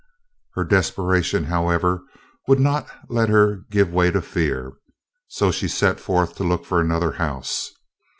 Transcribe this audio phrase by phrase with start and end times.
[0.55, 2.01] Her desperation, however,
[2.47, 4.71] would not let her give way to fear,
[5.27, 7.69] so she set forth to look for another house.